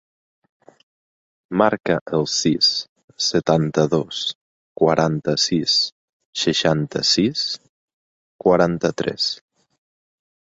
[1.61, 2.69] Marca el sis,
[3.25, 4.21] setanta-dos,
[4.83, 5.75] quaranta-sis,
[6.45, 7.45] seixanta-sis,
[8.47, 9.29] quaranta-tres.